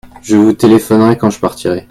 Je 0.23 0.35
vous 0.35 0.53
téléphonerai 0.53 1.15
quand 1.15 1.29
je 1.29 1.39
partirai. 1.39 1.79